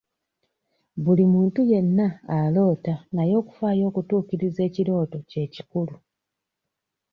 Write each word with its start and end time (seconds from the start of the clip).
Buli 1.03 1.23
muntu 1.33 1.59
yenna 1.71 2.07
aloota 2.37 2.93
naye 3.15 3.33
okufaayo 3.41 3.83
okutuukiriza 3.89 4.59
ekirooto 4.67 5.17
kye 5.29 5.43
kikulu. 5.53 5.95